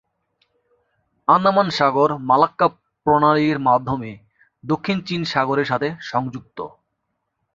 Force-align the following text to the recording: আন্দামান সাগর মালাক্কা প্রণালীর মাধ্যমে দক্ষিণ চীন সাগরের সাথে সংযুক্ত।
আন্দামান 1.27 1.67
সাগর 1.69 2.09
মালাক্কা 2.29 2.67
প্রণালীর 3.05 3.57
মাধ্যমে 3.59 4.11
দক্ষিণ 4.63 4.97
চীন 5.07 5.21
সাগরের 5.23 5.67
সাথে 5.67 5.87
সংযুক্ত। 6.01 6.57